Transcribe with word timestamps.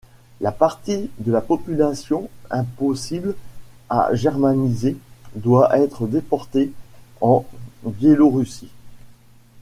La 0.39 0.51
partie 0.51 1.11
de 1.19 1.31
la 1.31 1.41
population 1.41 2.27
impossible 2.49 3.35
à 3.87 4.09
germaniser 4.15 4.97
doit 5.35 5.77
être 5.77 6.07
déportée 6.07 6.71
en 7.21 7.45
Biélorussie. 7.83 8.71